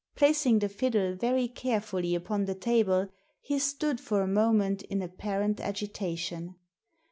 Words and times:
Placing 0.15 0.57
the 0.57 0.67
fiddle 0.67 1.13
very 1.13 1.47
carefully 1.47 2.15
upon 2.15 2.45
the 2.45 2.55
table, 2.55 3.09
he 3.39 3.59
stood 3.59 3.99
for 4.01 4.23
a 4.23 4.27
moment 4.27 4.81
in 4.81 4.99
apparent 4.99 5.59
agitation. 5.59 6.55